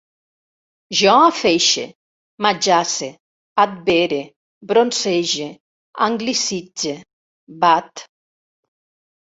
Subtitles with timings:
[0.99, 1.83] Jo afeixe,
[2.45, 3.11] m'ajace,
[3.65, 4.19] advere,
[4.73, 5.51] bronzege,
[6.09, 6.97] anglicitze,
[7.67, 8.07] bat